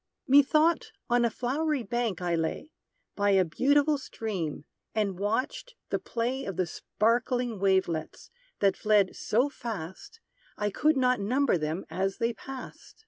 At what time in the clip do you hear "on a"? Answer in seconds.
1.11-1.29